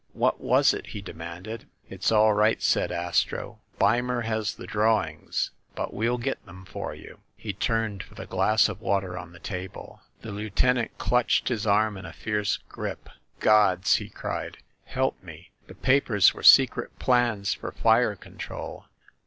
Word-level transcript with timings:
"What 0.13 0.41
was 0.41 0.73
it?" 0.73 0.87
he 0.93 1.01
demanded. 1.03 1.67
"It's 1.87 2.11
all 2.11 2.33
right/' 2.33 2.59
said 2.63 2.91
Astro. 2.91 3.59
"Beimer 3.79 4.21
has 4.21 4.55
the 4.55 4.65
draw 4.65 5.05
ings; 5.05 5.51
but 5.75 5.93
we'll 5.93 6.17
get 6.17 6.43
them 6.47 6.65
for 6.65 6.95
you." 6.95 7.19
He 7.37 7.53
turned 7.53 8.01
for 8.01 8.15
the 8.15 8.25
glass 8.25 8.67
of 8.67 8.81
water 8.81 9.15
on 9.15 9.31
the 9.31 9.37
table. 9.37 10.01
The 10.21 10.31
lieutenant 10.31 10.97
clutched 10.97 11.49
his 11.49 11.67
arm 11.67 11.97
in 11.97 12.05
a 12.07 12.13
fierce 12.13 12.57
grip. 12.67 13.09
"Gods!" 13.39 13.97
he 14.01 14.09
cried. 14.09 14.57
"Help 14.85 15.21
me! 15.21 15.51
The 15.67 15.75
papers 15.75 16.33
were 16.33 16.41
secret 16.41 16.97
plans 16.97 17.53
for 17.53 17.71
fire 17.71 18.15
control. 18.15 18.85